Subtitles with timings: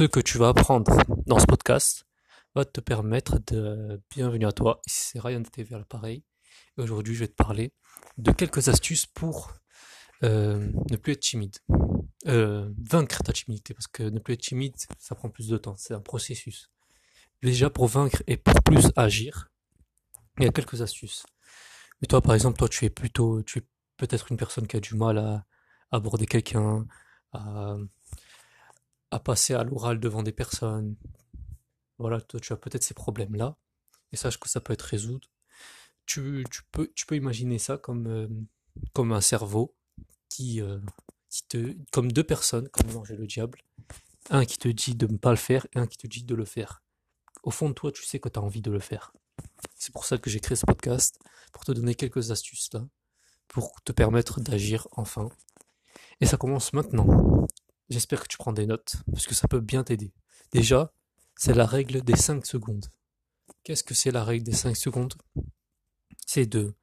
[0.00, 0.96] ce que tu vas apprendre
[1.26, 2.06] dans ce podcast
[2.54, 4.80] va te permettre de bienvenue à toi.
[4.86, 6.24] Ici c'est Ryan TV à l'appareil.
[6.78, 7.74] Et aujourd'hui, je vais te parler
[8.16, 9.52] de quelques astuces pour
[10.22, 11.54] euh, ne plus être timide.
[12.26, 15.76] Euh, vaincre ta timidité, parce que ne plus être timide, ça prend plus de temps.
[15.76, 16.70] C'est un processus.
[17.42, 19.50] Déjà, pour vaincre et pour plus agir,
[20.38, 21.26] il y a quelques astuces.
[22.00, 23.62] Mais toi, par exemple, toi, tu es plutôt, tu es
[23.98, 25.44] peut-être une personne qui a du mal à
[25.90, 26.86] aborder quelqu'un,
[27.32, 27.76] à
[29.10, 30.96] à passer à l'oral devant des personnes.
[31.98, 33.56] Voilà, toi, tu as peut-être ces problèmes-là,
[34.12, 35.20] et sache que ça peut être résolu.
[36.06, 38.28] Tu, tu, peux, tu peux imaginer ça comme, euh,
[38.94, 39.74] comme un cerveau
[40.28, 40.80] qui, euh,
[41.28, 43.62] qui te, comme deux personnes, comme manger le diable,
[44.30, 46.34] un qui te dit de ne pas le faire et un qui te dit de
[46.34, 46.82] le faire.
[47.42, 49.12] Au fond de toi, tu sais que tu as envie de le faire.
[49.76, 51.18] C'est pour ça que j'ai créé ce podcast,
[51.52, 52.86] pour te donner quelques astuces là,
[53.48, 55.28] pour te permettre d'agir enfin.
[56.20, 57.46] Et ça commence maintenant.
[57.90, 60.12] J'espère que tu prends des notes, parce que ça peut bien t'aider.
[60.52, 60.92] Déjà,
[61.36, 62.86] c'est la règle des 5 secondes.
[63.64, 65.14] Qu'est-ce que c'est la règle des 5 secondes?
[66.24, 66.76] C'est de...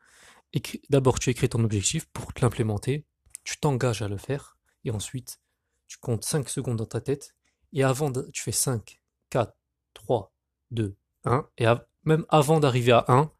[0.90, 3.06] D'abord, tu écris ton objectif pour l'implémenter,
[3.46, 5.40] tu t'engages à le faire, et ensuite,
[5.88, 7.36] tu comptes 5 secondes dans ta tête,
[7.72, 9.00] et avant, tu fais 5,
[9.30, 9.56] 4,
[9.94, 10.34] 3,
[10.72, 11.66] 2, 1, et
[12.04, 13.32] même avant d'arriver à 1,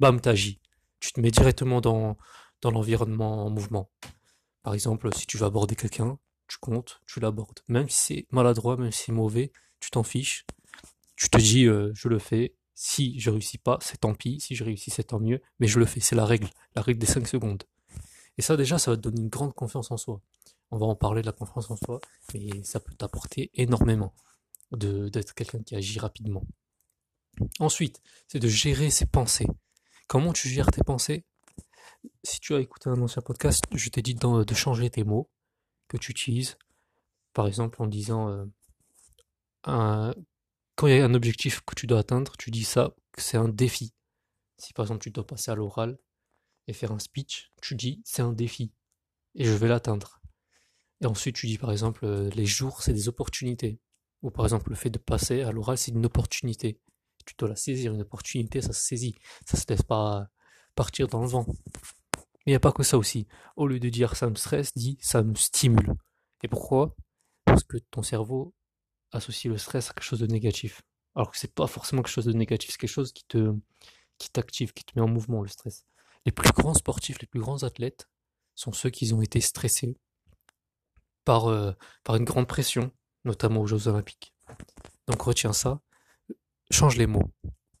[0.00, 0.60] bam, t'agis.
[0.98, 2.16] Tu te mets directement dans,
[2.62, 3.90] dans l'environnement en mouvement.
[4.62, 6.18] Par exemple, si tu veux aborder quelqu'un,
[6.52, 7.60] tu comptes, tu l'abordes.
[7.68, 10.44] Même si c'est maladroit, même si c'est mauvais, tu t'en fiches.
[11.16, 12.54] Tu te dis, euh, je le fais.
[12.74, 14.38] Si je réussis pas, c'est tant pis.
[14.40, 15.40] Si je réussis, c'est tant mieux.
[15.60, 16.00] Mais je le fais.
[16.00, 16.48] C'est la règle.
[16.74, 17.62] La règle des 5 secondes.
[18.36, 20.20] Et ça, déjà, ça va te donner une grande confiance en soi.
[20.70, 22.00] On va en parler de la confiance en soi,
[22.34, 24.14] mais ça peut t'apporter énormément
[24.72, 26.44] d'être quelqu'un qui agit rapidement.
[27.60, 29.46] Ensuite, c'est de gérer ses pensées.
[30.06, 31.24] Comment tu gères tes pensées?
[32.24, 35.30] Si tu as écouté un ancien podcast, je t'ai dit de changer tes mots
[35.98, 36.56] tu utilises.
[37.32, 40.12] Par exemple, en disant euh,
[40.76, 43.48] quand il y a un objectif que tu dois atteindre, tu dis ça, c'est un
[43.48, 43.94] défi.
[44.58, 45.98] Si par exemple tu dois passer à l'oral
[46.68, 48.72] et faire un speech, tu dis c'est un défi
[49.34, 50.20] et je vais l'atteindre.
[51.00, 53.80] Et ensuite tu dis par exemple euh, les jours c'est des opportunités.
[54.22, 56.80] Ou par exemple le fait de passer à l'oral c'est une opportunité.
[57.26, 59.16] Tu dois la saisir, une opportunité ça se saisit.
[59.46, 60.28] Ça se laisse pas
[60.74, 61.46] partir dans le vent.
[62.44, 63.26] Mais il n'y a pas que ça aussi.
[63.56, 65.94] Au lieu de dire ça me stresse, dis ça me stimule.
[66.42, 66.96] Et pourquoi?
[67.44, 68.54] Parce que ton cerveau
[69.12, 70.82] associe le stress à quelque chose de négatif.
[71.14, 73.54] Alors que c'est pas forcément quelque chose de négatif, c'est quelque chose qui te
[74.18, 75.84] qui t'active, qui te met en mouvement le stress.
[76.24, 78.08] Les plus grands sportifs, les plus grands athlètes
[78.54, 79.96] sont ceux qui ont été stressés
[81.24, 81.72] par, euh,
[82.04, 82.92] par une grande pression,
[83.24, 84.34] notamment aux Jeux Olympiques.
[85.08, 85.80] Donc retiens ça,
[86.70, 87.32] change les mots.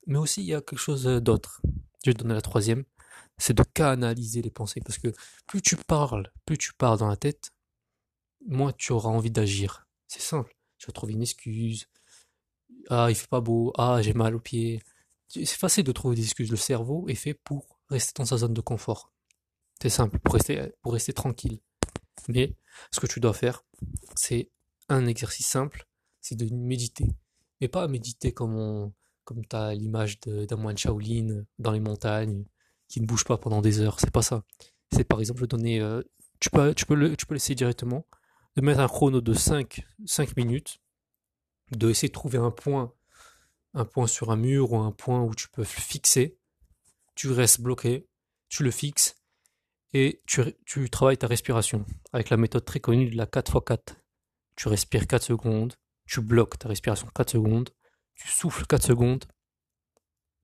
[0.06, 1.62] Mais aussi il y a quelque chose d'autre.
[2.04, 2.84] Je vais te donner la troisième
[3.38, 4.80] c'est de canaliser les pensées.
[4.80, 5.12] Parce que
[5.46, 7.52] plus tu parles, plus tu parles dans la tête,
[8.46, 9.86] moins tu auras envie d'agir.
[10.08, 10.56] C'est simple.
[10.78, 11.88] Tu vas trouver une excuse.
[12.90, 13.72] Ah, il fait pas beau.
[13.76, 14.82] Ah, j'ai mal aux pieds.
[15.28, 16.50] C'est facile de trouver des excuses.
[16.50, 19.12] Le cerveau est fait pour rester dans sa zone de confort.
[19.80, 21.60] C'est simple, pour rester, pour rester tranquille.
[22.28, 22.54] Mais
[22.92, 23.64] ce que tu dois faire,
[24.14, 24.50] c'est
[24.88, 25.86] un exercice simple,
[26.20, 27.08] c'est de méditer.
[27.60, 28.92] Mais pas méditer comme
[29.24, 32.44] comme tu as l'image d'un moine Shaolin dans les montagnes,
[32.92, 33.98] qui ne bouge pas pendant des heures.
[33.98, 34.44] C'est pas ça.
[34.94, 35.80] C'est par exemple donner.
[35.80, 36.02] Euh,
[36.40, 38.06] tu peux, tu peux, tu peux l'essayer directement,
[38.56, 40.78] de mettre un chrono de 5, 5 minutes,
[41.70, 42.92] de essayer de trouver un point,
[43.72, 46.36] un point sur un mur ou un point où tu peux fixer.
[47.14, 48.06] Tu restes bloqué,
[48.50, 49.16] tu le fixes
[49.94, 53.94] et tu, tu travailles ta respiration avec la méthode très connue de la 4x4.
[54.54, 55.74] Tu respires 4 secondes,
[56.04, 57.70] tu bloques ta respiration 4 secondes,
[58.16, 59.24] tu souffles 4 secondes,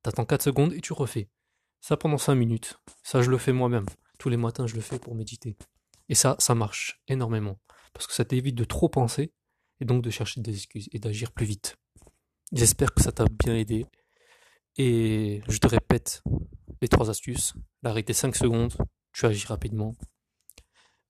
[0.02, 1.28] tu attends 4 secondes et tu refais.
[1.80, 2.78] Ça pendant 5 minutes.
[3.02, 3.86] Ça, je le fais moi-même.
[4.18, 5.56] Tous les matins, je le fais pour méditer.
[6.08, 7.58] Et ça, ça marche énormément.
[7.92, 9.32] Parce que ça t'évite de trop penser
[9.80, 11.76] et donc de chercher des excuses et d'agir plus vite.
[12.52, 13.86] J'espère que ça t'a bien aidé.
[14.76, 16.22] Et je te répète
[16.80, 17.54] les trois astuces.
[17.82, 18.74] La règle des 5 secondes,
[19.12, 19.94] tu agis rapidement.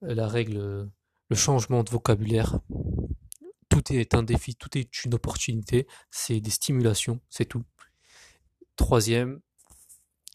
[0.01, 0.91] La règle,
[1.29, 2.59] le changement de vocabulaire.
[3.69, 5.87] Tout est un défi, tout est une opportunité.
[6.11, 7.65] C'est des stimulations, c'est tout.
[8.77, 9.41] Troisième,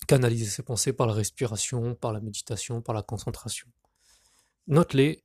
[0.05, 3.67] canaliser ses pensées par la respiration, par la méditation, par la concentration.
[4.67, 5.23] Note-les,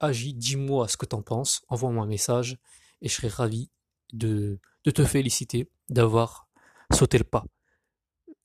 [0.00, 2.58] agis, dis-moi ce que tu en penses, envoie-moi un message
[3.00, 3.70] et je serai ravi
[4.12, 6.48] de, te féliciter d'avoir
[6.92, 7.44] sauté le pas.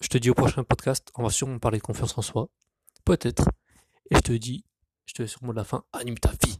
[0.01, 2.49] Je te dis au prochain podcast, on va sûrement parler de confiance en soi,
[3.03, 3.49] peut-être,
[4.11, 4.63] et je te dis,
[5.05, 6.59] je te laisse mot de la fin, anime ta vie.